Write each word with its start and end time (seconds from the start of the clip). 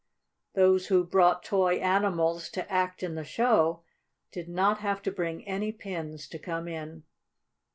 Those 0.55 0.87
who 0.87 1.03
brought 1.03 1.43
toy 1.43 1.75
animals 1.75 2.49
to 2.53 2.67
act 2.71 3.03
in 3.03 3.13
the 3.13 3.23
show 3.23 3.83
did 4.31 4.49
not 4.49 4.79
have 4.79 5.03
to 5.03 5.11
bring 5.11 5.47
any 5.47 5.71
pins 5.71 6.27
to 6.29 6.39
come 6.39 6.67
in. 6.67 7.03